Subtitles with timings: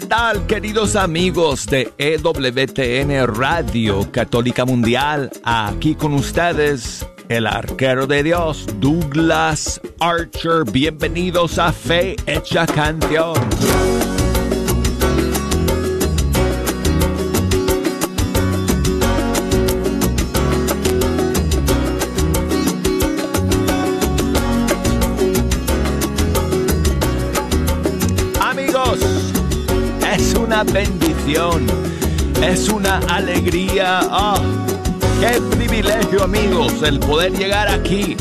[0.00, 5.30] ¿Qué tal, queridos amigos de EWTN Radio Católica Mundial?
[5.44, 10.64] Aquí con ustedes, el arquero de Dios, Douglas Archer.
[10.72, 13.34] Bienvenidos a Fe Hecha Canción.
[30.64, 31.66] Bendición,
[32.42, 34.00] es una alegría.
[34.10, 34.40] ¡Oh!
[35.20, 38.16] ¡Qué privilegio amigos el poder llegar aquí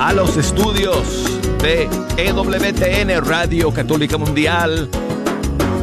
[0.00, 1.24] a los estudios
[1.62, 4.88] de EWTN Radio Católica Mundial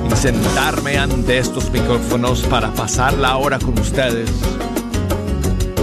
[0.09, 4.29] y sentarme ante estos micrófonos para pasar la hora con ustedes,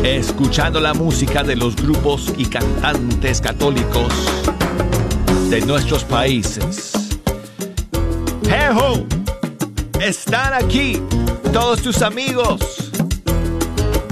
[0.03, 4.13] escuchando la música de los grupos y cantantes católicos
[5.49, 6.93] de nuestros países.
[8.49, 9.12] ¡Hey
[10.03, 11.01] están aquí
[11.53, 12.91] todos tus amigos.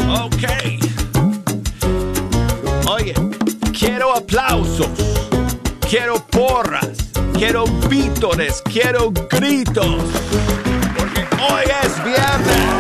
[0.09, 0.45] Ok.
[2.89, 3.15] Oye,
[3.77, 4.89] quiero aplausos,
[5.89, 6.91] quiero porras,
[7.35, 10.03] quiero vítores, quiero gritos,
[10.97, 12.80] porque hoy es viernes.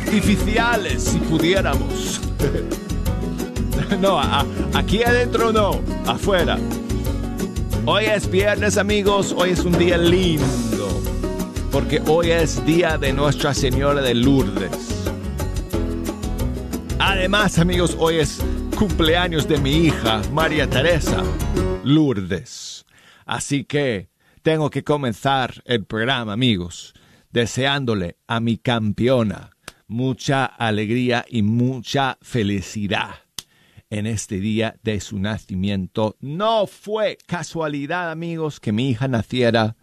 [0.00, 2.20] Artificiales si pudiéramos.
[4.00, 4.20] no,
[4.74, 6.58] aquí adentro no, afuera.
[7.86, 11.02] Hoy es viernes amigos, hoy es un día lindo,
[11.70, 15.04] porque hoy es día de Nuestra Señora de Lourdes.
[16.98, 18.40] Además amigos, hoy es
[18.78, 21.22] cumpleaños de mi hija, María Teresa
[21.84, 22.84] Lourdes.
[23.26, 24.10] Así que
[24.42, 26.94] tengo que comenzar el programa amigos
[27.30, 29.50] deseándole a mi campeona
[29.90, 33.10] mucha alegría y mucha felicidad
[33.90, 36.16] en este día de su nacimiento.
[36.20, 39.76] No fue casualidad, amigos, que mi hija naciera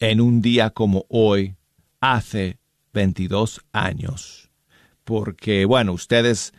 [0.00, 1.54] en un día como hoy,
[2.00, 2.58] hace
[2.92, 4.50] 22 años.
[5.04, 6.52] Porque, bueno, ustedes,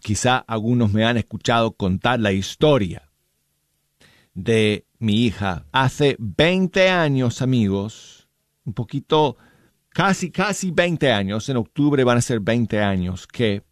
[0.00, 3.10] quizá algunos me han escuchado contar la historia
[4.32, 5.66] de mi hija.
[5.70, 8.30] Hace 20 años, amigos,
[8.64, 9.36] un poquito
[9.92, 13.62] casi, casi 20 años, en octubre van a ser 20 años, que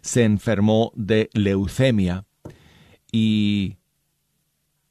[0.00, 2.24] se enfermó de leucemia
[3.12, 3.76] y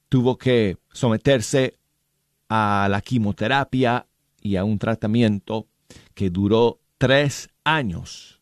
[0.09, 1.77] tuvo que someterse
[2.49, 4.07] a la quimioterapia
[4.41, 5.67] y a un tratamiento
[6.13, 8.41] que duró tres años.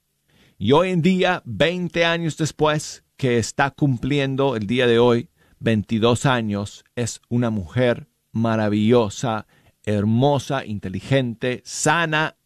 [0.57, 5.29] Y hoy en día, 20 años después, que está cumpliendo el día de hoy,
[5.59, 9.47] 22 años, es una mujer maravillosa,
[9.85, 12.37] hermosa, inteligente, sana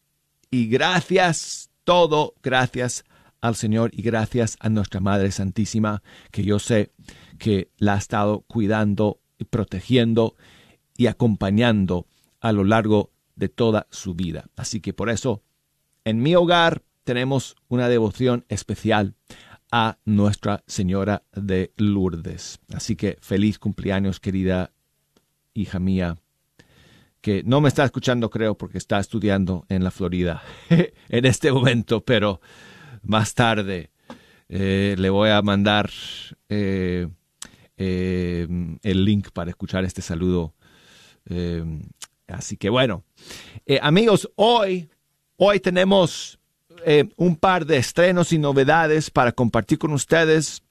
[0.52, 3.04] y gracias, todo gracias
[3.42, 6.92] al Señor y gracias a nuestra Madre Santísima, que yo sé
[7.38, 10.36] que la ha estado cuidando y protegiendo
[10.98, 12.08] y acompañando
[12.42, 14.50] a lo largo de toda su vida.
[14.56, 15.42] Así que por eso,
[16.04, 19.16] en mi hogar tenemos una devoción especial
[19.72, 22.60] a Nuestra Señora de Lourdes.
[22.74, 24.74] Así que feliz cumpleaños, querida
[25.54, 26.18] hija mía
[27.22, 32.02] que no me está escuchando, creo, porque está estudiando en la Florida en este momento,
[32.04, 32.42] pero
[33.04, 33.92] más tarde
[34.48, 35.90] eh, le voy a mandar
[36.50, 37.08] eh,
[37.78, 38.48] eh,
[38.82, 40.56] el link para escuchar este saludo.
[42.28, 43.04] así que bueno,
[43.82, 44.90] amigos, hoy,
[45.38, 46.40] hoy tenemos
[47.18, 50.64] un par de estrenos y novedades para compartir con ustedes.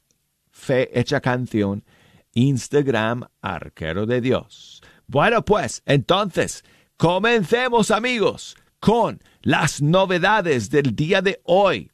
[0.49, 0.89] Fe
[1.21, 1.85] Canción
[2.33, 4.81] Instagram Arquero de Dios.
[5.05, 6.63] Bueno pues, entonces,
[6.97, 11.91] comencemos amigos con las novedades del día de hoy.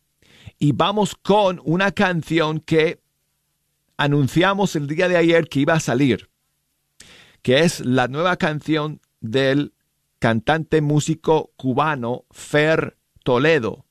[0.57, 3.01] Y vamos con una canción que
[3.97, 6.29] anunciamos el día de ayer que iba a salir,
[7.41, 9.73] que es la nueva canción del
[10.19, 13.85] cantante músico cubano Fer Toledo.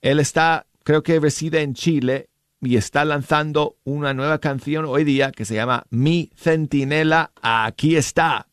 [0.00, 2.28] Él está, creo que reside en Chile
[2.60, 8.46] y está lanzando una nueva canción hoy día que se llama Mi Centinela, aquí está.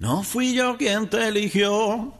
[0.00, 2.14] No fui yo quien te eligió,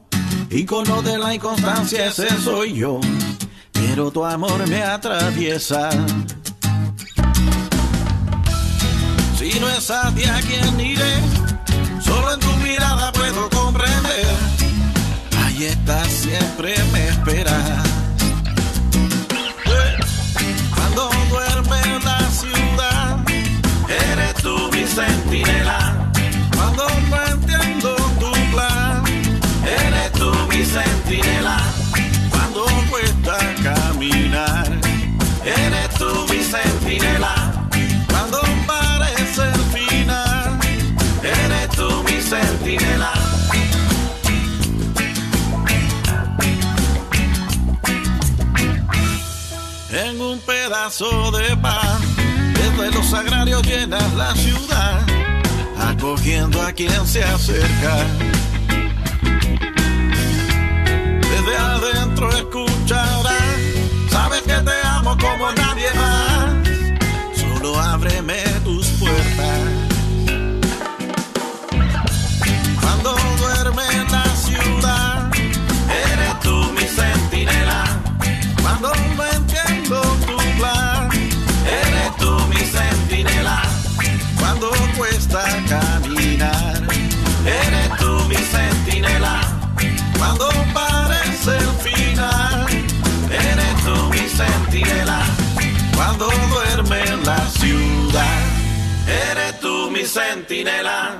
[0.50, 3.00] icono de la inconstancia, ese soy yo,
[3.72, 5.88] pero tu amor me atraviesa.
[9.38, 11.14] Si no es a ti a quien iré,
[12.04, 14.26] solo en tu mirada puedo comprender.
[15.42, 17.89] Ahí estás, siempre me esperas.
[32.30, 34.64] Cuando cuesta caminar,
[35.44, 37.68] eres tú mi centinela.
[38.08, 40.60] Cuando parece el final,
[41.20, 43.12] eres tú mi centinela.
[49.90, 52.00] En un pedazo de pan,
[52.54, 55.00] desde los agrarios llenas la ciudad,
[55.76, 58.06] acogiendo a quien se acerca.
[61.40, 63.34] Desde adentro escucharás,
[64.10, 67.38] sabes que te amo como nadie más.
[67.40, 68.89] Solo ábreme tus
[96.92, 98.42] en la ciudad,
[99.30, 101.16] eres tú mi centinela.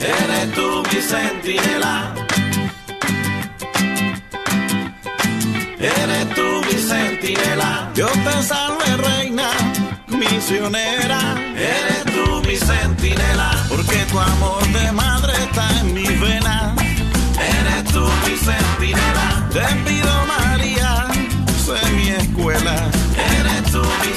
[0.00, 2.14] Eres tú mi centinela.
[5.78, 7.90] Eres tú mi centinela.
[7.94, 9.50] Dios te salve, reina,
[10.08, 11.20] misionera.
[11.56, 13.50] Eres tú mi centinela.
[13.68, 16.74] Porque tu amor de madre está en mi vena.
[17.38, 19.48] Eres tú mi centinela.
[19.52, 20.27] Te pido,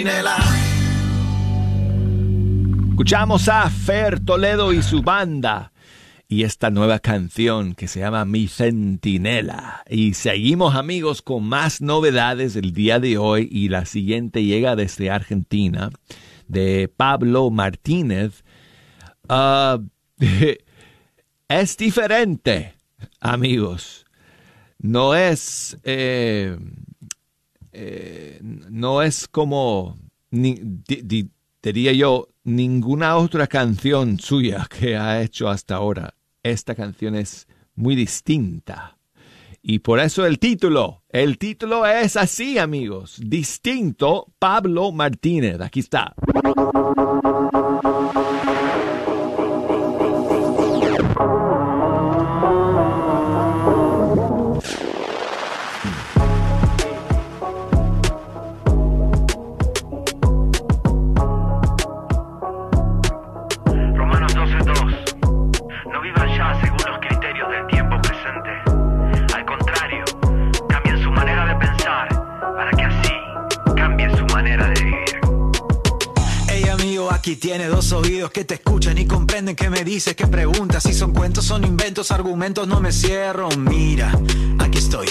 [0.00, 0.36] centinela.
[2.90, 5.72] Escuchamos a Fer Toledo y su banda
[6.28, 9.82] y esta nueva canción que se llama Mi Centinela.
[9.88, 15.10] Y seguimos amigos con más novedades el día de hoy y la siguiente llega desde
[15.10, 15.90] Argentina
[16.48, 18.44] de Pablo Martínez.
[19.28, 19.80] Ah,
[21.48, 22.74] es diferente,
[23.20, 24.06] amigos.
[24.78, 26.56] No es, eh,
[27.72, 29.98] eh, no es como,
[30.30, 31.30] ni, di- di-
[31.62, 36.14] diría yo, ninguna otra canción suya que ha hecho hasta ahora.
[36.42, 38.96] Esta canción es muy distinta.
[39.62, 43.20] Y por eso el título, el título es así, amigos.
[43.22, 45.60] Distinto Pablo Martínez.
[45.60, 46.14] Aquí está.
[80.00, 83.50] Dices, que preguntas, si son cuentos, son inventos, argumentos, no me cierro.
[83.58, 84.10] Mira,
[84.58, 85.06] aquí estoy.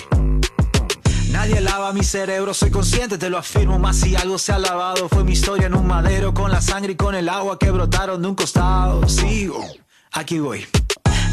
[1.29, 5.07] Nadie lava mi cerebro, soy consciente, te lo afirmo, más si algo se ha lavado.
[5.07, 8.19] Fue mi historia en un madero, con la sangre y con el agua que brotaron
[8.23, 9.07] de un costado.
[9.07, 9.63] Sigo,
[10.11, 10.65] aquí voy.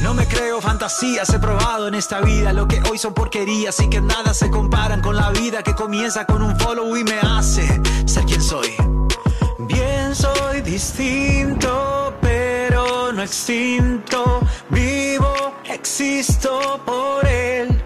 [0.03, 3.89] No me creo fantasías, he probado en esta vida lo que hoy son porquerías y
[3.89, 7.67] que nada se comparan con la vida que comienza con un follow y me hace
[8.05, 8.69] ser quien soy.
[9.61, 12.36] Bien soy distinto, pero
[13.17, 14.43] no extinto.
[14.69, 17.83] Vivo, existo por él.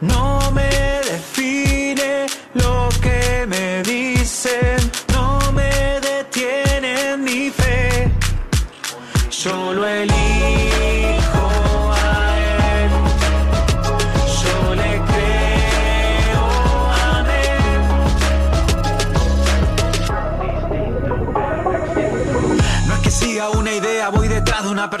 [0.00, 0.41] No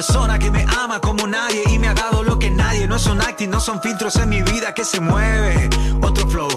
[0.04, 2.88] persona que me ama como nadie y me ha dado lo que nadie.
[2.88, 5.70] No son acting, no son filtros en mi vida que se mueve.
[6.02, 6.48] Otro flow.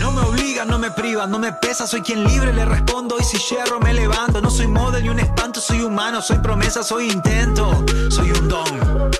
[0.00, 3.22] No me obligan, no me privan, no me pesa, soy quien libre le respondo y
[3.22, 4.40] si hierro me levanto.
[4.40, 9.10] No soy model ni un espanto, soy humano, soy promesa, soy intento, soy un don.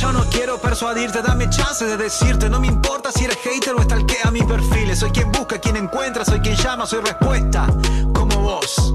[0.00, 3.82] Yo no quiero persuadirte, dame chance de decirte, no me importa si eres hater o
[3.82, 5.00] stalkea mis perfiles.
[5.00, 7.66] Soy quien busca, quien encuentra, soy quien llama, soy respuesta,
[8.14, 8.94] como vos.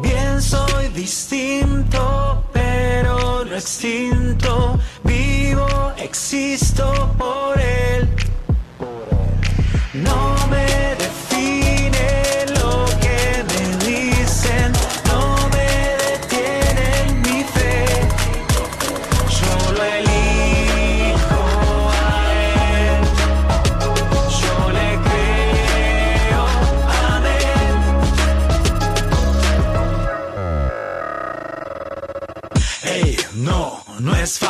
[0.00, 2.27] Bien soy distinto,
[3.58, 4.78] extinto.
[5.04, 7.77] Vivo, existo por él.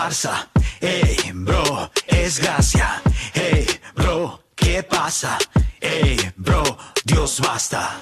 [0.08, 0.48] Farsa.
[0.80, 3.02] Ey, bro, es gracia.
[3.34, 5.36] Ey, bro, ¿qué pasa?
[5.80, 6.62] Ey, bro,
[7.04, 7.97] Dios basta.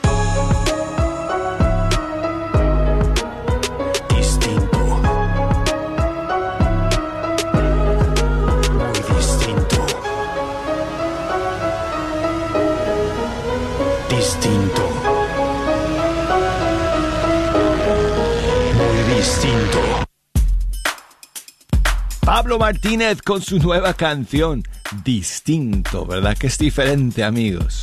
[22.47, 24.62] Pablo Martínez con su nueva canción,
[25.03, 26.38] Distinto, ¿verdad?
[26.38, 27.83] Que es diferente, amigos.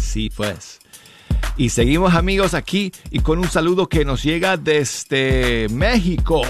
[0.00, 0.78] Sí, pues.
[1.56, 6.42] Y seguimos, amigos, aquí y con un saludo que nos llega desde México.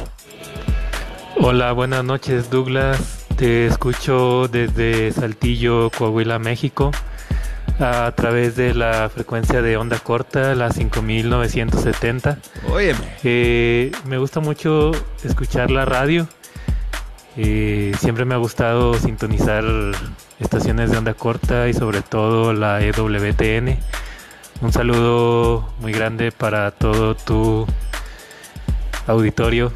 [1.38, 3.24] Hola, buenas noches Douglas.
[3.36, 6.90] Te escucho desde Saltillo, Coahuila, México,
[7.80, 12.38] a través de la frecuencia de onda corta, la 5970.
[12.70, 13.16] Óyeme.
[13.24, 14.90] Eh, me gusta mucho
[15.24, 16.28] escuchar la radio.
[17.36, 19.64] Eh, siempre me ha gustado sintonizar
[20.40, 23.78] estaciones de onda corta y sobre todo la EWTN.
[24.62, 27.66] Un saludo muy grande para todo tu
[29.06, 29.70] auditorio.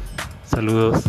[0.45, 1.03] Saludos.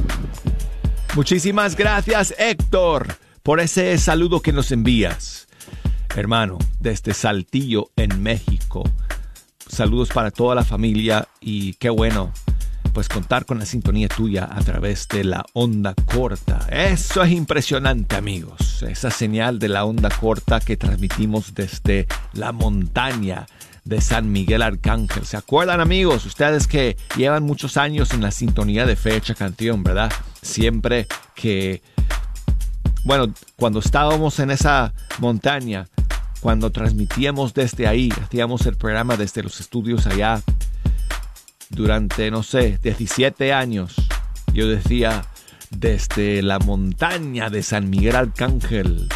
[1.14, 5.48] Muchísimas gracias, Héctor, por ese saludo que nos envías.
[6.14, 8.84] Hermano, desde Saltillo, en México.
[9.66, 12.32] Saludos para toda la familia y qué bueno,
[12.92, 16.66] pues contar con la sintonía tuya a través de la onda corta.
[16.70, 18.82] Eso es impresionante, amigos.
[18.82, 23.46] Esa señal de la onda corta que transmitimos desde la montaña
[23.84, 25.24] de San Miguel Arcángel.
[25.24, 26.26] ¿Se acuerdan, amigos?
[26.26, 30.12] Ustedes que llevan muchos años en la sintonía de Fecha Canción, ¿verdad?
[30.40, 31.82] Siempre que,
[33.04, 35.88] bueno, cuando estábamos en esa montaña,
[36.40, 40.42] cuando transmitíamos desde ahí, hacíamos el programa desde los estudios allá
[41.72, 43.96] durante, no sé, 17 años.
[44.52, 45.24] Yo decía,
[45.70, 49.08] desde la montaña de San Miguel Arcángel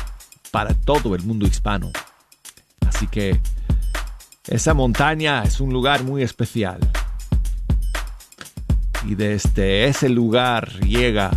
[0.50, 1.92] para todo el mundo hispano.
[2.86, 3.38] Así que
[4.46, 6.80] esa montaña es un lugar muy especial.
[9.04, 11.30] Y desde ese lugar llega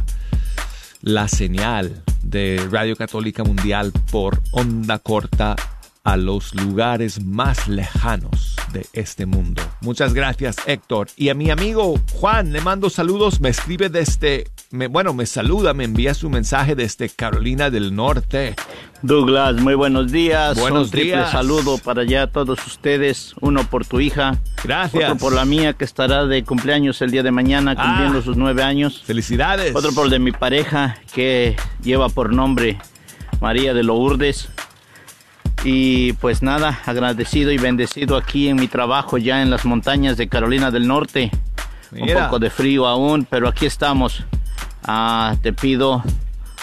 [1.02, 5.56] la señal de Radio Católica Mundial por onda corta
[6.04, 9.62] a los lugares más lejanos de este mundo.
[9.82, 11.08] Muchas gracias Héctor.
[11.18, 15.74] Y a mi amigo Juan le mando saludos, me escribe desde, me, bueno, me saluda,
[15.74, 18.56] me envía su mensaje desde Carolina del Norte.
[19.02, 20.60] Douglas, muy buenos días.
[20.60, 21.32] Buenos Un triple días.
[21.32, 23.34] saludo para allá todos ustedes.
[23.40, 24.38] Uno por tu hija.
[24.64, 25.04] Gracias.
[25.06, 28.22] Otro por la mía que estará de cumpleaños el día de mañana cumpliendo Ah.
[28.22, 29.02] sus nueve años.
[29.06, 29.74] Felicidades.
[29.74, 32.78] Otro por el de mi pareja que lleva por nombre
[33.40, 34.50] María de Lourdes.
[35.64, 40.30] Y pues nada, agradecido y bendecido aquí en mi trabajo ya en las montañas de
[40.30, 41.32] Carolina del Norte.
[41.92, 44.24] Un poco de frío aún, pero aquí estamos.
[44.84, 46.04] Ah, te pido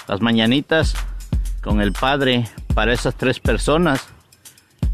[0.08, 0.94] las mañanitas
[1.62, 4.06] con el Padre para esas tres personas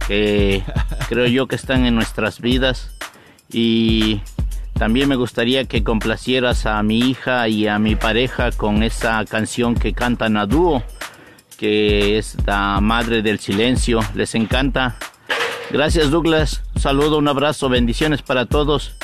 [0.07, 0.63] que
[1.09, 2.91] creo yo que están en nuestras vidas
[3.53, 4.21] y
[4.79, 9.75] También me gustaría que complacieras a mi hija y a mi pareja con esa canción
[9.75, 10.83] que cantan a dúo,
[11.63, 14.01] que es la Madre del Silencio.
[14.17, 14.97] Les encanta.
[15.71, 16.65] Gracias Douglas.
[16.75, 18.97] Un saludo, un abrazo, bendiciones para todos.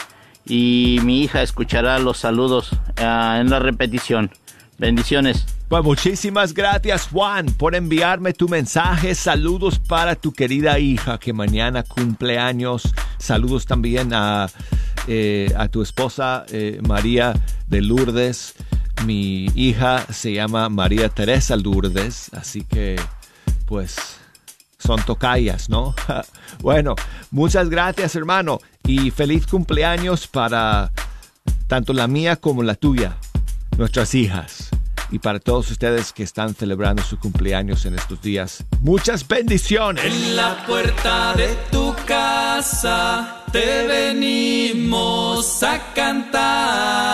[0.45, 4.33] Y mi hija escuchará los saludos ah, en la repetición.
[4.77, 5.47] Bendiciones.
[5.69, 9.15] Pues muchísimas gracias Juan por enviarme tu mensaje.
[9.15, 12.93] Saludos para tu querida hija que mañana cumple años.
[13.19, 14.49] Saludos también a,
[15.07, 17.35] eh, a tu esposa eh, María
[17.69, 18.57] de Lourdes.
[19.05, 22.97] Mi hija se llama María Teresa Lourdes, así que
[23.67, 23.97] pues
[24.79, 25.95] son tocayas, ¿no?
[26.61, 26.95] bueno,
[27.31, 30.91] muchas gracias hermano y feliz cumpleaños para
[31.67, 33.17] tanto la mía como la tuya,
[33.77, 34.71] nuestras hijas
[35.11, 38.65] y para todos ustedes que están celebrando su cumpleaños en estos días.
[38.81, 40.05] Muchas bendiciones.
[40.05, 47.09] En la puerta de tu casa te venimos a cantar.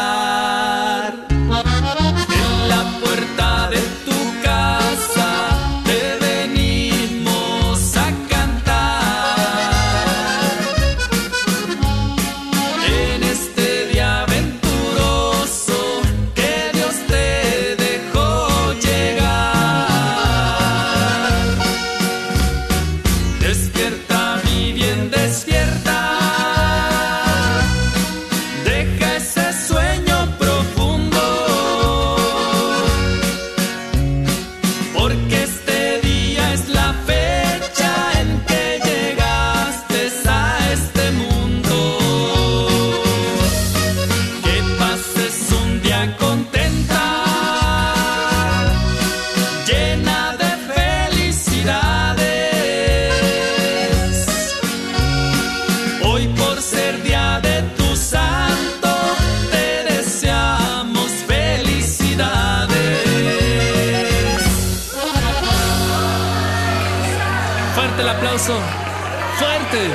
[68.47, 69.89] Fuerte.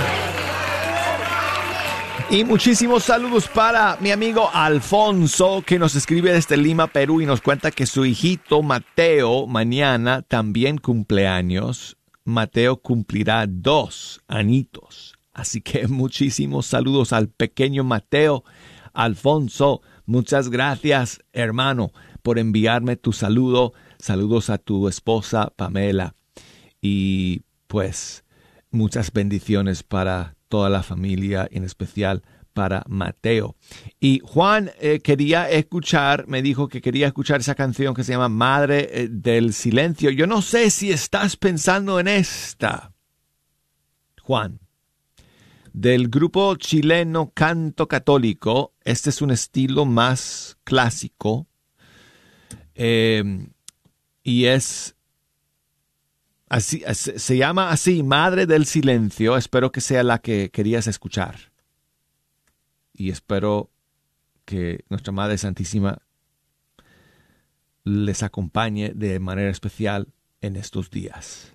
[2.32, 7.42] Y muchísimos saludos para mi amigo Alfonso que nos escribe desde Lima, Perú y nos
[7.42, 11.98] cuenta que su hijito Mateo mañana también cumpleaños.
[12.24, 15.14] Mateo cumplirá dos anitos.
[15.32, 18.44] Así que muchísimos saludos al pequeño Mateo.
[18.94, 21.92] Alfonso, muchas gracias hermano
[22.24, 23.74] por enviarme tu saludo.
[24.00, 26.16] Saludos a tu esposa Pamela.
[26.82, 28.24] Y pues
[28.72, 33.56] muchas bendiciones para toda la familia, en especial para Mateo.
[34.00, 38.30] Y Juan eh, quería escuchar, me dijo que quería escuchar esa canción que se llama
[38.30, 40.10] Madre eh, del Silencio.
[40.10, 42.92] Yo no sé si estás pensando en esta,
[44.22, 44.60] Juan.
[45.72, 51.48] Del grupo chileno Canto Católico, este es un estilo más clásico
[52.74, 53.48] eh,
[54.24, 54.96] y es
[56.50, 59.38] Así, se llama así, Madre del Silencio.
[59.38, 61.52] Espero que sea la que querías escuchar.
[62.92, 63.70] Y espero
[64.46, 66.00] que nuestra Madre Santísima
[67.84, 71.54] les acompañe de manera especial en estos días.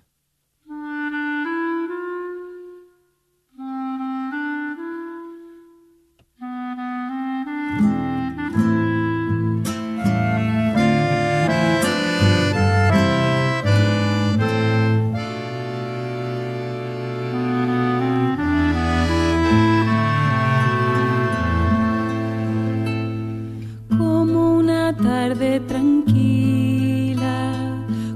[25.01, 27.53] Tarde tranquila,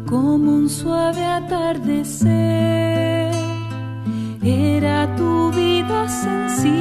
[0.05, 2.29] como un suave atardecer.
[4.41, 6.78] Era tu vida sencilla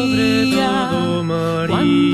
[0.00, 2.09] sobre todo María.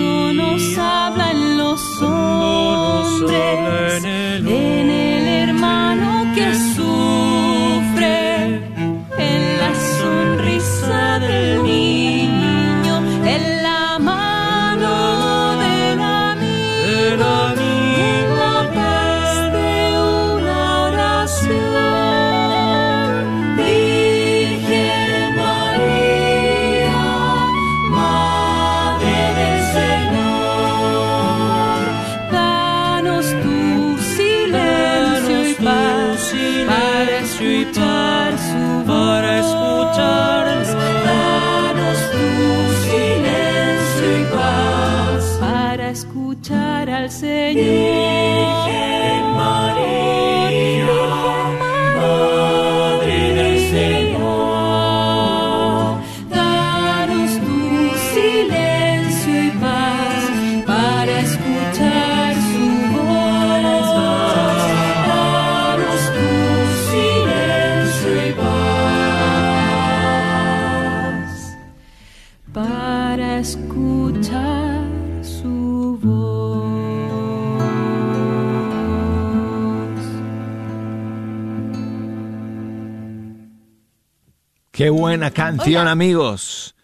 [85.16, 86.76] Buena canción, amigos.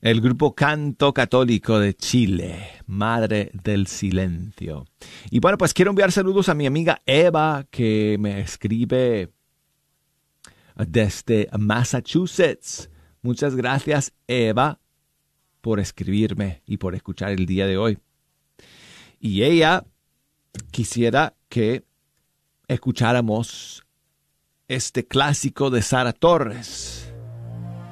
[0.00, 4.86] El grupo Canto Católico de Chile, Madre del Silencio.
[5.30, 9.30] Y bueno, pues quiero enviar saludos a mi amiga Eva, que me escribe
[10.74, 12.88] desde Massachusetts.
[13.20, 14.80] Muchas gracias, Eva,
[15.60, 17.98] por escribirme y por escuchar el día de hoy.
[19.20, 19.84] Y ella
[20.70, 21.84] quisiera que
[22.68, 23.84] escucháramos
[24.66, 27.05] este clásico de Sara Torres,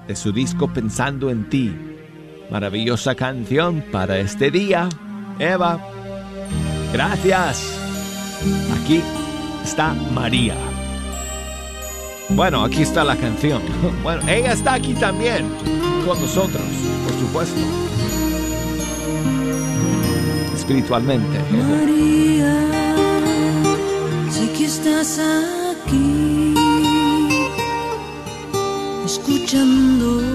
[0.06, 1.74] de su disco Pensando en ti.
[2.50, 4.88] Maravillosa canción para este día.
[5.38, 5.80] Eva,
[6.92, 7.78] gracias.
[8.80, 9.00] Aquí
[9.62, 10.54] está María.
[12.30, 13.62] Bueno, aquí está la canción.
[14.02, 15.46] Bueno, ella está aquí también
[16.04, 16.62] con nosotros,
[17.04, 17.60] por supuesto.
[20.54, 21.38] Espiritualmente.
[21.50, 22.54] María,
[24.30, 26.54] sé que estás aquí,
[29.18, 30.33] escuchando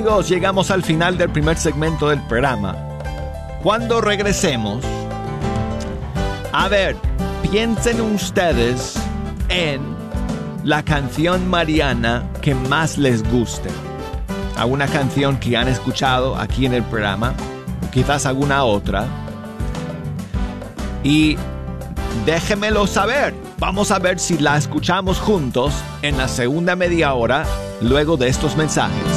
[0.00, 2.74] Amigos, llegamos al final del primer segmento del programa.
[3.62, 4.82] Cuando regresemos,
[6.54, 6.96] a ver,
[7.42, 8.94] piensen ustedes
[9.50, 9.82] en
[10.64, 13.68] la canción mariana que más les guste.
[14.56, 17.34] Alguna canción que han escuchado aquí en el programa,
[17.92, 19.04] quizás alguna otra.
[21.04, 21.36] Y
[22.24, 23.34] déjenmelo saber.
[23.58, 27.44] Vamos a ver si la escuchamos juntos en la segunda media hora
[27.82, 29.09] luego de estos mensajes.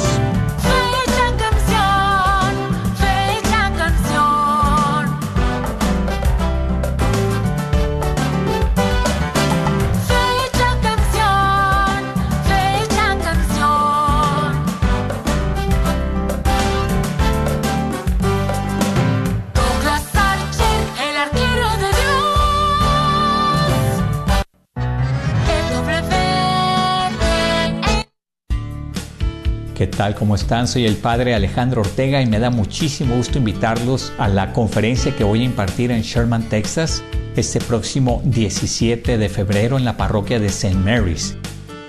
[30.04, 30.14] Tal?
[30.14, 30.68] ¿Cómo están?
[30.68, 35.24] Soy el padre Alejandro Ortega y me da muchísimo gusto invitarlos a la conferencia que
[35.24, 37.02] voy a impartir en Sherman, Texas,
[37.36, 40.74] este próximo 17 de febrero en la parroquia de St.
[40.74, 41.38] Mary's.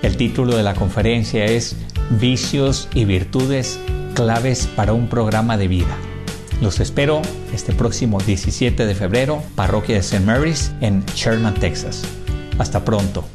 [0.02, 1.76] El título de la conferencia es
[2.10, 3.80] Vicios y Virtudes
[4.14, 5.98] claves para un programa de vida.
[6.62, 7.22] Los espero
[7.54, 10.26] este próximo 17 de febrero, parroquia de St.
[10.26, 12.04] Mary's en Sherman, Texas.
[12.60, 13.35] Hasta pronto.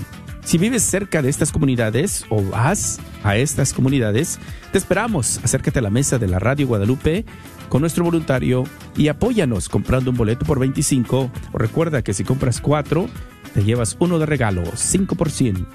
[0.44, 4.38] Si vives cerca de estas comunidades o vas a estas comunidades,
[4.70, 5.40] te esperamos.
[5.42, 7.24] Acércate a la mesa de la Radio Guadalupe
[7.68, 8.64] con nuestro voluntario
[8.96, 13.08] y apóyanos comprando un boleto por 25 o recuerda que si compras 4
[13.54, 15.66] te llevas uno de regalo, 5%.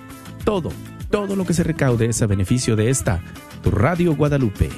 [0.43, 0.71] Todo,
[1.09, 3.21] todo lo que se recaude es a beneficio de esta,
[3.61, 4.69] tu Radio Guadalupe,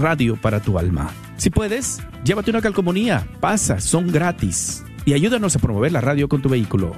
[0.00, 1.10] radio para tu alma.
[1.36, 6.42] Si puedes, llévate una calcomanía, pasa, son gratis y ayúdanos a promover la radio con
[6.42, 6.92] tu vehículo.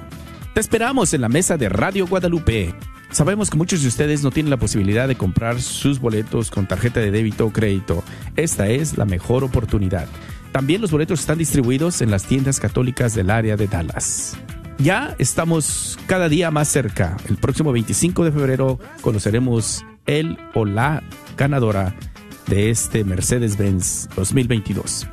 [0.53, 2.73] Te esperamos en la mesa de Radio Guadalupe.
[3.11, 6.99] Sabemos que muchos de ustedes no tienen la posibilidad de comprar sus boletos con tarjeta
[6.99, 8.03] de débito o crédito.
[8.35, 10.07] Esta es la mejor oportunidad.
[10.51, 14.37] También los boletos están distribuidos en las tiendas católicas del área de Dallas.
[14.77, 17.17] Ya estamos cada día más cerca.
[17.27, 21.03] El próximo 25 de febrero conoceremos el o la
[21.35, 21.95] ganadora
[22.47, 25.07] de este Mercedes-Benz 2022.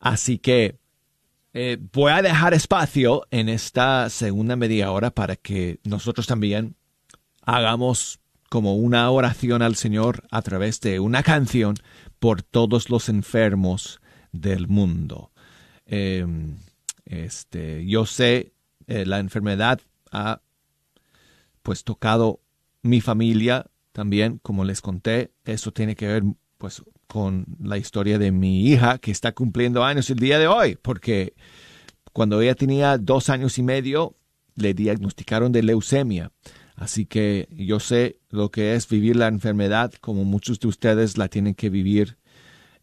[0.00, 0.80] Así que
[1.52, 6.74] eh, voy a dejar espacio en esta segunda media hora para que nosotros también
[7.42, 11.76] hagamos como una oración al Señor a través de una canción
[12.18, 13.99] por todos los enfermos
[14.32, 15.32] del mundo.
[15.86, 16.56] Em,
[17.04, 18.52] este, yo sé,
[18.86, 20.40] eh, la enfermedad ha
[21.62, 22.40] pues tocado
[22.82, 25.32] mi familia también, como les conté.
[25.44, 26.22] Eso tiene que ver
[26.58, 30.76] pues con la historia de mi hija que está cumpliendo años el día de hoy,
[30.80, 31.34] porque
[32.12, 34.16] cuando ella tenía dos años y medio
[34.54, 36.32] le diagnosticaron de leucemia.
[36.76, 41.28] Así que yo sé lo que es vivir la enfermedad, como muchos de ustedes la
[41.28, 42.16] tienen que vivir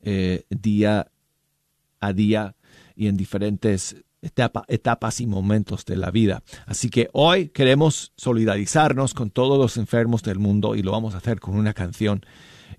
[0.01, 1.11] eh, día
[1.99, 2.55] a día
[2.95, 6.43] y en diferentes etapas y momentos de la vida.
[6.65, 11.17] Así que hoy queremos solidarizarnos con todos los enfermos del mundo y lo vamos a
[11.17, 12.25] hacer con una canción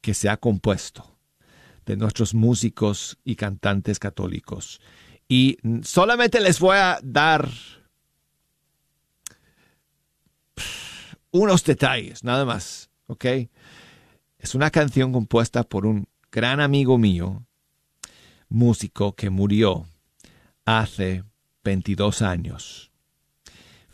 [0.00, 1.18] que se ha compuesto
[1.84, 4.80] de nuestros músicos y cantantes católicos.
[5.28, 7.48] Y solamente les voy a dar
[11.30, 13.24] unos detalles, nada más, ¿ok?
[14.38, 17.44] Es una canción compuesta por un gran amigo mío,
[18.48, 19.86] músico que murió
[20.64, 21.24] hace
[21.64, 22.88] 22 años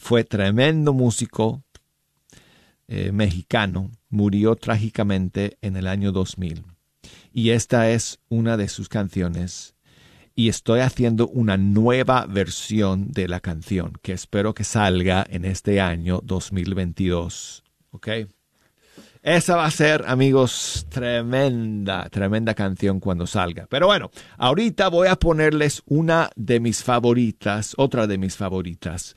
[0.04, 1.62] fue tremendo músico
[2.88, 6.62] eh, mexicano, murió trágicamente en el año 2000.
[7.32, 9.74] Y esta es una de sus canciones.
[10.34, 15.80] Y estoy haciendo una nueva versión de la canción que espero que salga en este
[15.80, 17.64] año 2022.
[17.90, 18.08] ¿Ok?
[19.24, 23.66] Esa va a ser, amigos, tremenda, tremenda canción cuando salga.
[23.70, 29.14] Pero bueno, ahorita voy a ponerles una de mis favoritas, otra de mis favoritas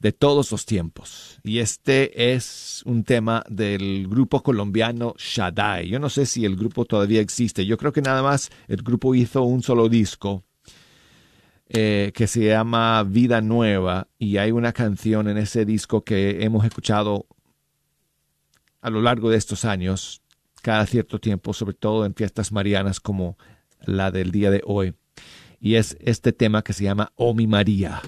[0.00, 1.38] de todos los tiempos.
[1.44, 5.90] Y este es un tema del grupo colombiano Shaddai.
[5.90, 7.64] Yo no sé si el grupo todavía existe.
[7.64, 10.42] Yo creo que nada más el grupo hizo un solo disco
[11.68, 16.64] eh, que se llama Vida Nueva y hay una canción en ese disco que hemos
[16.64, 17.26] escuchado
[18.86, 20.22] a lo largo de estos años,
[20.62, 23.36] cada cierto tiempo, sobre todo en fiestas marianas como
[23.84, 24.94] la del día de hoy.
[25.58, 28.00] Y es este tema que se llama Oh mi María.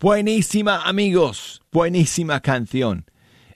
[0.00, 3.04] Buenísima amigos, buenísima canción.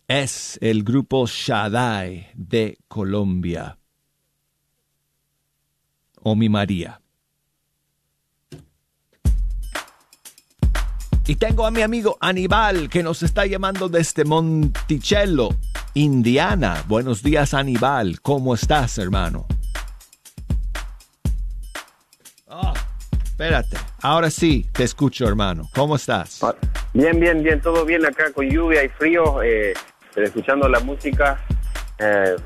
[0.08, 3.78] Es el grupo Shaddai de Colombia.
[6.20, 7.00] O mi María.
[11.28, 15.50] Y tengo a mi amigo Aníbal que nos está llamando desde Monticello,
[15.94, 16.84] Indiana.
[16.88, 19.46] Buenos días Aníbal, ¿cómo estás hermano?
[22.48, 22.74] Ah,
[23.42, 25.68] espérate, ahora sí te escucho hermano.
[25.74, 26.40] ¿Cómo estás?
[26.92, 29.74] Bien, bien, bien, todo bien acá con lluvia y frío, eh,
[30.14, 31.40] pero escuchando la música.
[31.98, 32.36] Eh,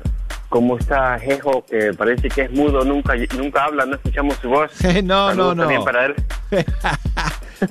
[0.49, 1.63] ¿Cómo está Jejo?
[1.65, 4.71] Que parece que es mudo, nunca, nunca habla, no escuchamos su voz.
[5.03, 5.63] no, no, no.
[5.63, 6.15] también para él.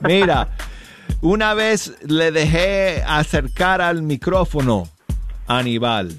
[0.02, 0.48] Mira,
[1.20, 4.84] una vez le dejé acercar al micrófono
[5.48, 6.14] a Aníbal.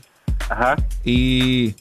[0.50, 0.76] Ajá.
[1.06, 1.74] Y,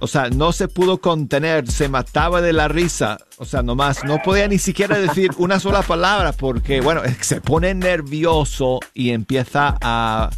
[0.00, 3.18] o sea, no se pudo contener, se mataba de la risa.
[3.38, 7.74] O sea, nomás, no podía ni siquiera decir una sola palabra porque, bueno, se pone
[7.74, 10.30] nervioso y empieza a,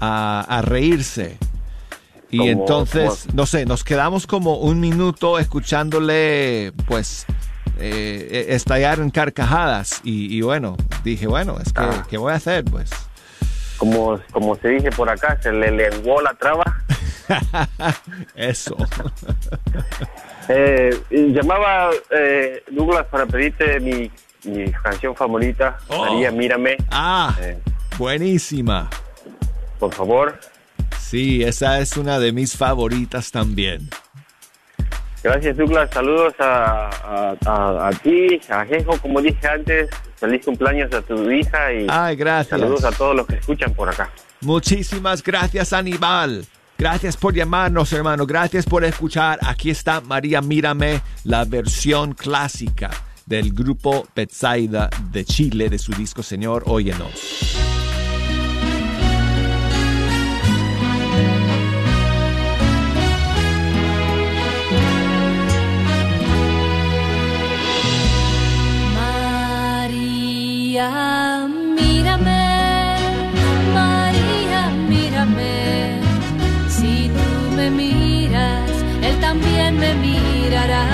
[0.00, 1.38] a, a reírse.
[2.30, 7.24] Y Como- entonces, como- no sé, nos quedamos como un minuto escuchándole, pues,
[7.78, 10.00] eh, estallar en carcajadas.
[10.04, 12.04] Y, y bueno, dije, bueno, es que, Ah.
[12.10, 12.64] ¿qué voy a hacer?
[12.64, 12.90] Pues,
[13.78, 16.64] Como, como se dice por acá, se le lenguó la traba.
[18.34, 18.76] eso.
[20.48, 24.10] Eh, llamaba eh, Douglas para pedirte mi,
[24.44, 26.04] mi canción favorita, Oh.
[26.06, 26.76] María, mírame.
[26.90, 27.58] Ah, Eh,
[27.98, 28.88] buenísima.
[29.78, 30.38] por favor.
[30.98, 33.88] Sí, esa es una de mis favoritas también.
[35.22, 40.92] Gracias Douglas, saludos a, a, a- a ti, a Jejo, como dije antes, feliz cumpleaños
[40.94, 42.60] a tu hija y Ay, gracias.
[42.60, 44.08] saludos a todos los que escuchan por acá.
[44.40, 46.46] Muchísimas gracias, Aníbal.
[46.78, 48.24] Gracias por llamarnos, hermano.
[48.24, 49.40] Gracias por escuchar.
[49.42, 52.90] Aquí está María Mírame, la versión clásica
[53.26, 57.10] del grupo Betsaida de Chile de su disco Señor, óyenos.
[70.28, 72.27] María, mírame,
[77.70, 78.70] miras,
[79.02, 80.84] Él también me mirará.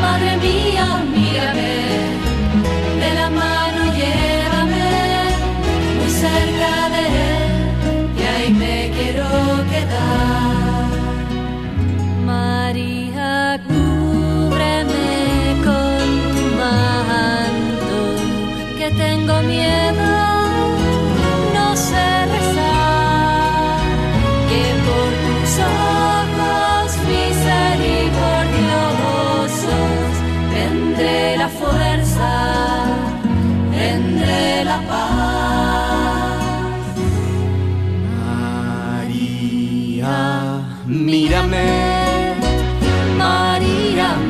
[0.00, 1.74] Madre mía, mírame,
[3.02, 4.90] de la mano llévame
[5.98, 7.46] muy cerca de Él,
[8.18, 9.28] y ahí me quiero
[9.70, 10.88] quedar.
[12.24, 15.08] María, cúbreme
[15.66, 16.00] con
[16.34, 17.98] tu manto,
[18.78, 19.87] que tengo miedo,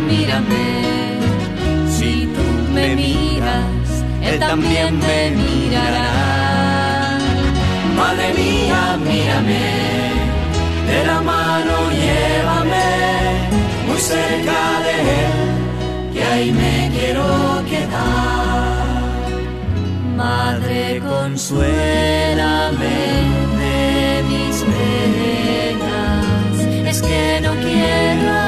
[0.08, 0.66] mírame.
[1.96, 3.88] Si tú me miras,
[4.22, 6.10] Él también me mirará.
[7.96, 9.66] Madre mía, mírame,
[10.88, 12.90] de la mano llévame
[13.86, 15.38] muy cerca de Él,
[16.12, 17.24] que ahí me quiero
[17.70, 18.88] quedar.
[20.16, 22.98] Madre, consuélame
[23.60, 23.76] de
[24.30, 26.54] mis penas.
[26.90, 28.47] Es que no quiero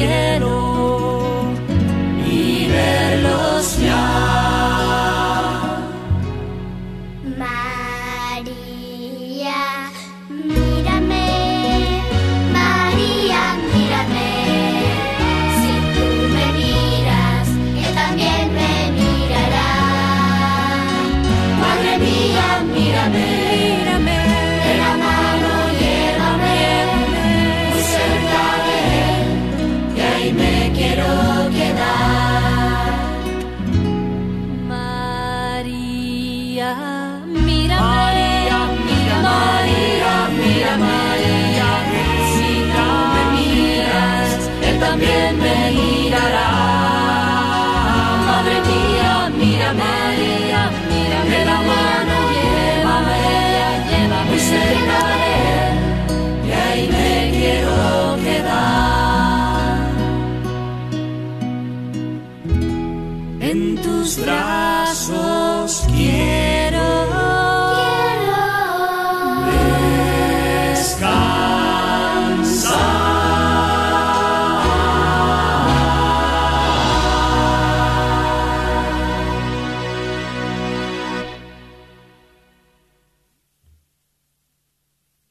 [0.00, 0.69] cielo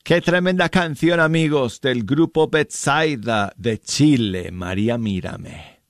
[0.10, 5.84] Qué tremenda canción, amigos, del grupo Betsaida de Chile, María Mírame.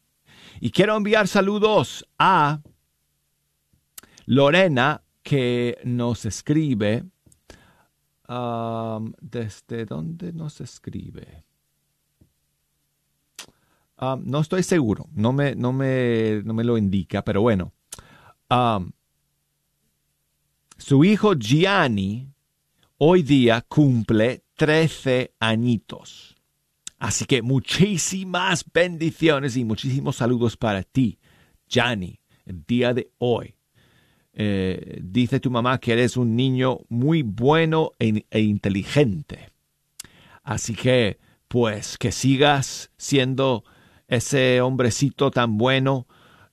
[0.59, 2.59] Y quiero enviar saludos a
[4.26, 7.05] Lorena, que nos escribe.
[8.28, 11.45] um, ¿Desde dónde nos escribe?
[14.01, 17.72] Um, no estoy seguro, no me, no, me, no me lo indica, pero bueno.
[18.49, 18.91] Um,
[20.78, 22.28] su hijo Gianni
[23.00, 26.36] hoy día cumple 13 añitos.
[26.97, 31.18] Así que muchísimas bendiciones y muchísimos saludos para ti,
[31.70, 33.56] Gianni, el día de hoy.
[34.34, 39.50] Eh, dice tu mamá que eres un niño muy bueno e, inteligente.
[40.43, 43.64] Así que, pues, que sigas siendo
[44.10, 46.06] ese hombrecito tan bueno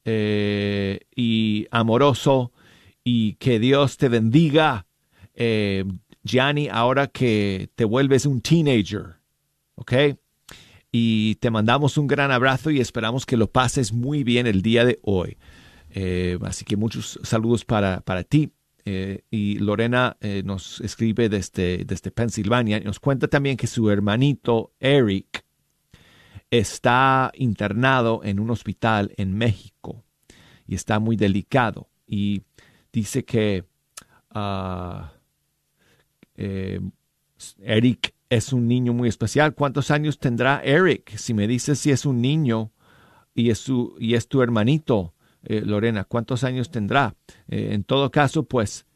[0.05, 2.53] eh, y amoroso
[3.03, 4.86] y que Dios te bendiga,
[5.34, 5.84] eh,
[6.26, 9.16] Gianni, ahora que te vuelves un teenager,
[9.76, 9.92] ¿ok?
[10.92, 14.84] Y te mandamos un gran abrazo y esperamos que lo pases muy bien el día
[14.84, 15.38] de hoy.
[15.90, 18.52] Eh, así que muchos saludos para, para ti.
[18.84, 22.80] Eh, y Lorena eh, nos escribe desde, desde Pensilvania.
[22.80, 25.44] Nos cuenta también que su hermanito Eric
[26.50, 30.04] está internado en un hospital en México
[30.66, 31.88] y está muy delicado.
[32.06, 32.42] Y
[32.92, 33.64] dice que
[34.30, 35.12] ah,
[36.37, 36.80] Eh,
[37.62, 39.55] Eric es un niño muy especial.
[39.55, 41.16] ¿Cuántos años tendrá Eric?
[41.16, 42.72] Si me dices si es un niño
[43.34, 45.14] y es, su, y es tu hermanito,
[45.45, 47.14] eh, Lorena, ¿cuántos años tendrá?
[47.49, 48.87] Eh, en todo caso, pues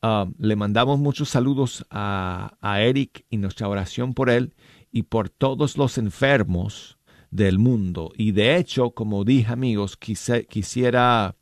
[0.00, 4.54] ah, le mandamos muchos saludos a, a Eric y nuestra oración por él
[4.90, 6.98] y por todos los enfermos
[7.30, 8.12] del mundo.
[8.16, 11.36] Y de hecho, como dije amigos, quise- quisiera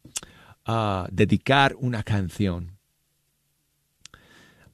[0.66, 2.78] ah, dedicar una canción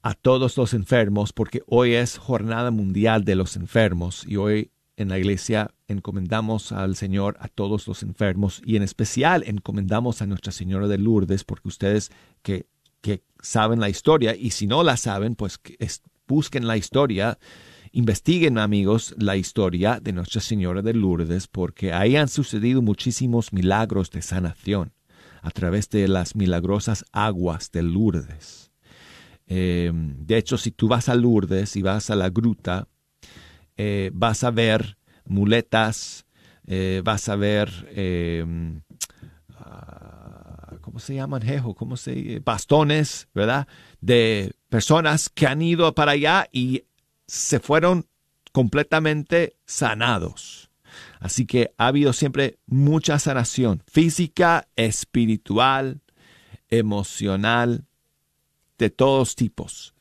[0.06, 5.08] a todos los enfermos porque hoy es Jornada Mundial de los Enfermos y hoy en
[5.08, 10.52] la iglesia encomendamos al Señor a todos los enfermos y en especial encomendamos a Nuestra
[10.52, 12.66] Señora de Lourdes porque ustedes que,
[13.00, 17.36] que saben la historia y si no la saben pues es- busquen la historia
[17.90, 24.12] investiguen amigos la historia de Nuestra Señora de Lourdes porque ahí han sucedido muchísimos milagros
[24.12, 24.92] de sanación
[25.42, 28.65] a través de las milagrosas aguas de Lourdes.
[29.46, 32.88] Eh, de hecho, si tú vas a Lourdes y vas a la gruta,
[33.76, 36.26] eh, vas a ver muletas,
[36.66, 37.70] eh, vas a ver,
[39.58, 41.74] ah, ¿cómo se llaman, Jejo?
[41.74, 43.68] ¿Cómo se Bastones, ¿verdad?
[44.00, 46.84] De personas que han ido para allá y
[47.26, 48.06] se fueron
[48.52, 50.70] completamente sanados.
[51.20, 56.00] Así que ha habido siempre mucha sanación física, espiritual,
[56.68, 57.85] emocional,
[58.78, 59.94] de todos tipos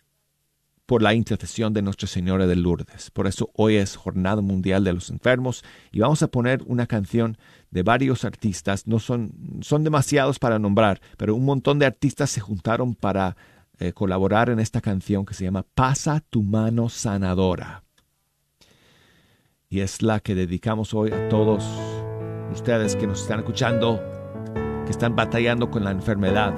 [0.86, 3.10] por la intercesión de Nuestra Señora de Lourdes.
[3.12, 7.38] Por eso hoy es Jornada Mundial de los Enfermos y vamos a poner una canción
[7.72, 12.40] de varios artistas, no son, son demasiados para nombrar, pero un montón de artistas se
[12.40, 13.36] juntaron para
[13.80, 17.84] eh, colaborar en esta canción que se llama Pasa tu mano sanadora.
[19.68, 21.66] Y es la que dedicamos hoy a todos
[22.54, 24.02] ustedes que nos están escuchando,
[24.86, 26.54] que están batallando con la enfermedad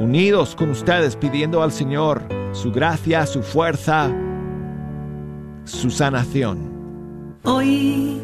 [0.00, 2.22] unidos con ustedes pidiendo al Señor
[2.52, 4.10] su gracia, su fuerza,
[5.64, 7.38] su sanación.
[7.44, 8.20] Hoy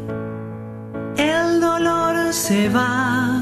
[1.17, 3.41] el dolor se va.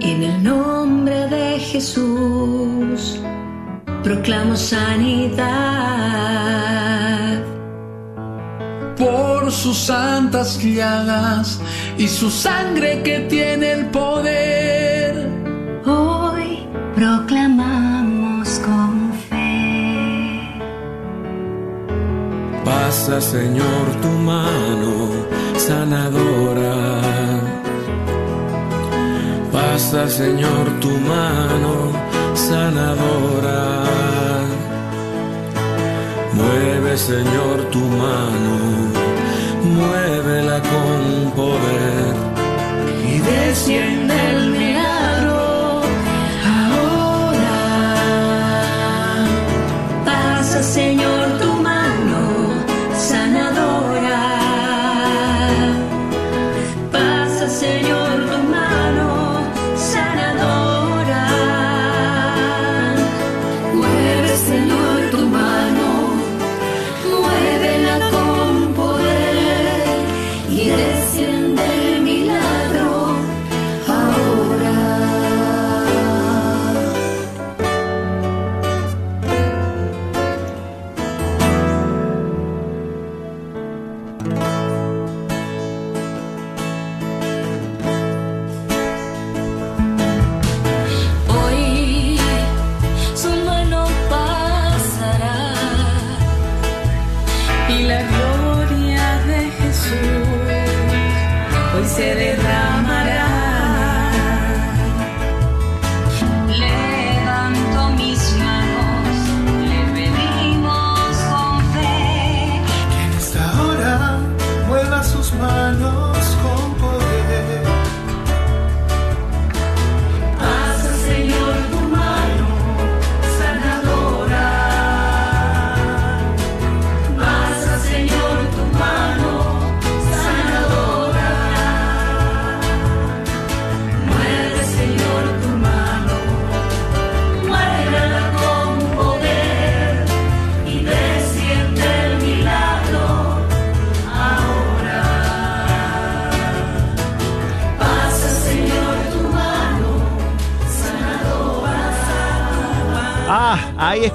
[0.00, 3.20] En el nombre de Jesús
[4.02, 6.00] proclamo sanidad.
[9.00, 11.58] por sus santas llagas
[11.96, 14.49] y su sangre que tiene el poder.
[22.90, 24.94] Pasa, Señor, tu mano
[25.56, 26.74] sanadora.
[29.52, 31.92] Pasa, Señor, tu mano
[32.34, 33.62] sanadora.
[36.34, 38.54] Mueve, Señor, tu mano,
[39.62, 42.14] muévela con poder.
[43.06, 44.49] Y desciende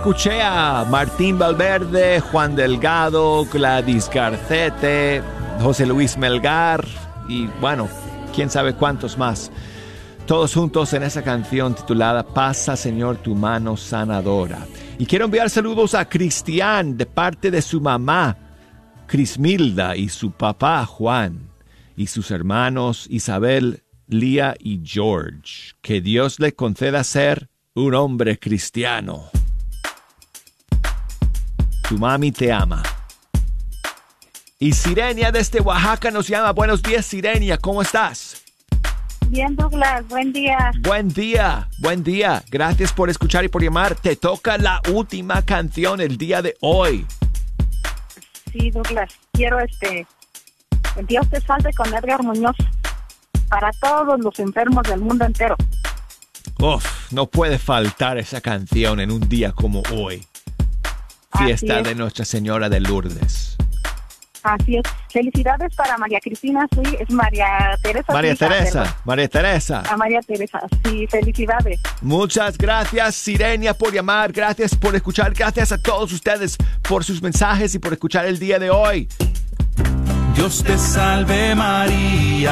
[0.06, 5.24] escuché a Martín Valverde, Juan Delgado, Gladys Garcete,
[5.60, 6.86] José Luis Melgar
[7.28, 7.90] y bueno,
[8.32, 9.52] quién sabe cuántos más.
[10.28, 14.60] Todos juntos en esa canción titulada Pasa Señor tu mano sanadora.
[15.00, 18.38] Y quiero enviar saludos a Cristian de parte de su mamá,
[19.08, 21.50] Crismilda, y su papá, Juan,
[21.98, 25.74] y sus hermanos Isabel, Lía y George.
[25.82, 29.32] Que Dios le conceda ser un hombre cristiano.
[31.88, 32.82] Tu mami te ama.
[34.58, 36.52] Y Sirenia desde Oaxaca nos llama.
[36.52, 37.60] Buenos días, Sirenia.
[37.60, 38.44] ¿Cómo estás?
[39.28, 40.72] Bien, Douglas, buen día.
[40.82, 42.44] Buen día, buen día.
[42.50, 43.94] Gracias por escuchar y por llamar.
[43.94, 47.06] Te toca la última canción el día de hoy.
[48.52, 50.08] Sí, Douglas, quiero este.
[51.08, 52.56] Dios te salve con Edgar Muñoz.
[53.48, 55.56] Para todos los enfermos del mundo entero.
[56.60, 60.26] Uf, no puede faltar esa canción en un día como hoy.
[61.38, 63.56] Fiesta de Nuestra Señora de Lourdes.
[64.46, 64.84] Así es.
[65.12, 68.14] Felicidades para María Cristina, sí, es María Teresa.
[68.14, 68.58] María perdón.
[68.58, 69.82] Teresa, María Teresa.
[69.90, 71.80] A María Teresa, sí, felicidades.
[72.02, 74.32] Muchas gracias, Sirenia, por llamar.
[74.32, 75.34] Gracias por escuchar.
[75.34, 76.58] Gracias a todos ustedes
[76.88, 79.10] por sus mensajes y por escuchar el día de hoy.
[80.36, 82.52] Dios te salve María.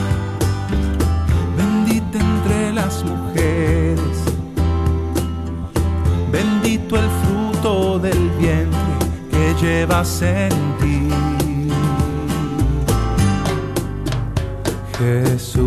[10.01, 10.49] Llevas en
[10.79, 11.09] ti.
[14.97, 15.60] Jesús.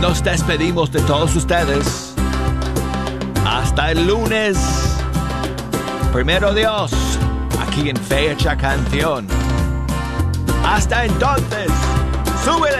[0.00, 2.14] Nos despedimos de todos ustedes.
[3.46, 4.58] Hasta el lunes.
[6.12, 6.92] Primero Dios,
[7.60, 9.26] aquí en Fecha Canción.
[10.64, 11.70] Hasta entonces,
[12.44, 12.77] súbele.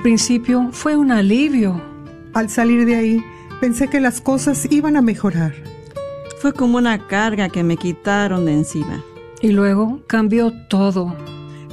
[0.00, 1.78] Al principio fue un alivio.
[2.32, 3.24] Al salir de ahí,
[3.60, 5.52] pensé que las cosas iban a mejorar.
[6.40, 9.04] Fue como una carga que me quitaron de encima.
[9.42, 11.14] Y luego cambió todo.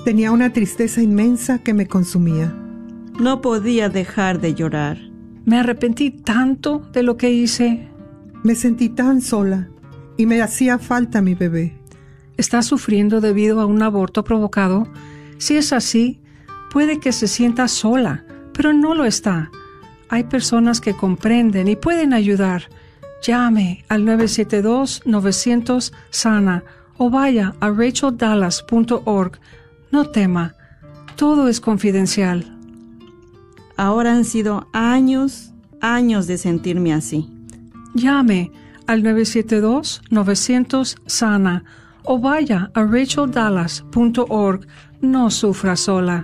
[0.04, 2.54] Tenía una tristeza inmensa que me consumía.
[3.18, 4.98] No podía dejar de llorar.
[5.46, 7.88] Me arrepentí tanto de lo que hice.
[8.44, 9.70] Me sentí tan sola
[10.18, 11.80] y me hacía falta mi bebé.
[12.36, 14.86] ¿Está sufriendo debido a un aborto provocado?
[15.38, 16.20] Si es así,
[16.78, 18.24] puede que se sienta sola,
[18.54, 19.50] pero no lo está.
[20.10, 22.70] Hay personas que comprenden y pueden ayudar.
[23.24, 26.64] Llame al 972-900-SANA
[26.98, 29.40] o vaya a racheldallas.org.
[29.90, 30.54] No tema,
[31.16, 32.56] todo es confidencial.
[33.76, 37.28] Ahora han sido años, años de sentirme así.
[37.96, 38.52] Llame
[38.86, 41.64] al 972-900-SANA
[42.04, 44.68] o vaya a racheldallas.org.
[45.02, 46.24] No sufra sola.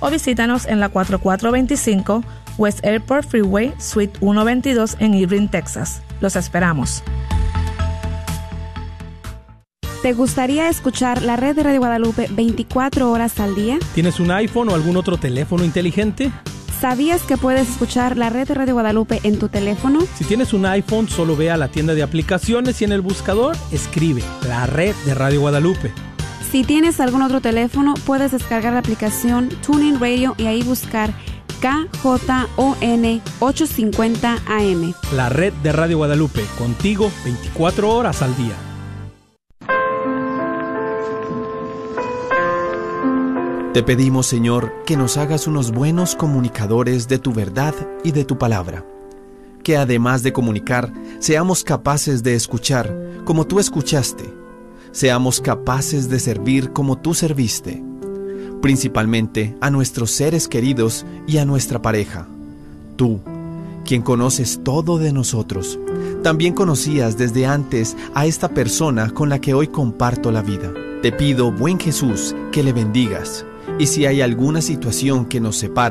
[0.00, 2.24] o visítanos en la 4425
[2.58, 6.02] West Airport Freeway, Suite 122 en Irving, Texas.
[6.20, 7.02] Los esperamos.
[10.02, 13.78] ¿Te gustaría escuchar la red de Radio Guadalupe 24 horas al día?
[13.94, 16.30] ¿Tienes un iPhone o algún otro teléfono inteligente?
[16.80, 20.00] ¿Sabías que puedes escuchar la red de Radio Guadalupe en tu teléfono?
[20.14, 23.56] Si tienes un iPhone, solo ve a la tienda de aplicaciones y en el buscador
[23.72, 25.92] escribe la red de Radio Guadalupe.
[26.50, 31.12] Si tienes algún otro teléfono, puedes descargar la aplicación TuneIn Radio y ahí buscar
[31.60, 34.94] KJON 850 AM.
[35.14, 38.54] La red de Radio Guadalupe, contigo 24 horas al día.
[43.72, 47.74] Te pedimos, Señor, que nos hagas unos buenos comunicadores de tu verdad
[48.04, 48.84] y de tu palabra.
[49.62, 54.45] Que además de comunicar, seamos capaces de escuchar como tú escuchaste.
[54.92, 57.82] Seamos capaces de servir como tú serviste.
[58.62, 62.26] Principalmente a nuestros seres queridos y a nuestra pareja.
[62.96, 63.20] Tú,
[63.84, 65.78] quien conoces todo de nosotros,
[66.22, 70.72] también conocías desde antes a esta persona con la que hoy comparto la vida.
[71.02, 73.44] Te pido, buen Jesús, que le bendigas
[73.78, 75.84] y si hay alguna situación que nos separa,